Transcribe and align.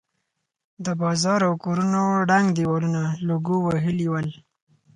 د 0.85 0.87
بازار 1.01 1.39
او 1.49 1.53
کورونو 1.63 2.01
ړنګ 2.29 2.47
دېوالونه 2.57 3.01
لوګو 3.27 3.55
وهلي 3.65 4.07
ول. 4.09 4.27